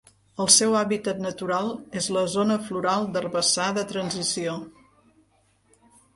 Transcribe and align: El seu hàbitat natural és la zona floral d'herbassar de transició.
El 0.43 0.47
seu 0.53 0.71
hàbitat 0.77 1.19
natural 1.25 1.69
és 2.01 2.07
la 2.17 2.23
zona 2.37 2.57
floral 2.71 3.07
d'herbassar 3.17 3.69
de 3.77 3.85
transició. 3.93 4.59